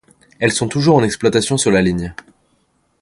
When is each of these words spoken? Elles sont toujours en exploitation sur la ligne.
Elles 0.39 0.51
sont 0.51 0.67
toujours 0.67 0.95
en 0.95 1.03
exploitation 1.03 1.57
sur 1.59 1.69
la 1.69 1.83
ligne. 1.83 2.15